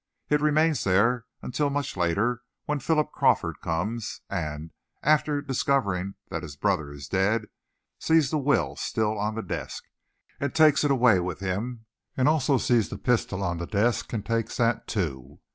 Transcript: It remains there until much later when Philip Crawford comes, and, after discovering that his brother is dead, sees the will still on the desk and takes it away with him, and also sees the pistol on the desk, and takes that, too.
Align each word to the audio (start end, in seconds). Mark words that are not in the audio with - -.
It 0.31 0.41
remains 0.41 0.83
there 0.83 1.25
until 1.43 1.69
much 1.69 1.95
later 1.95 2.41
when 2.65 2.79
Philip 2.79 3.11
Crawford 3.11 3.57
comes, 3.61 4.21
and, 4.31 4.71
after 5.03 5.43
discovering 5.43 6.15
that 6.29 6.41
his 6.41 6.55
brother 6.55 6.91
is 6.91 7.07
dead, 7.07 7.45
sees 7.99 8.31
the 8.31 8.39
will 8.39 8.75
still 8.75 9.19
on 9.19 9.35
the 9.35 9.43
desk 9.43 9.83
and 10.39 10.55
takes 10.55 10.83
it 10.83 10.89
away 10.89 11.19
with 11.19 11.39
him, 11.39 11.85
and 12.17 12.27
also 12.27 12.57
sees 12.57 12.89
the 12.89 12.97
pistol 12.97 13.43
on 13.43 13.59
the 13.59 13.67
desk, 13.67 14.11
and 14.11 14.25
takes 14.25 14.57
that, 14.57 14.87
too. 14.87 15.39